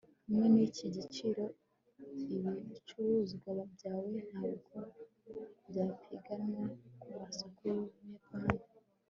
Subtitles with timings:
[0.27, 1.43] hamwe niki giciro,
[2.61, 4.77] ibicuruzwa byawe ntabwo
[5.69, 6.63] byapiganwa
[7.01, 8.57] kumasoko yubuyapani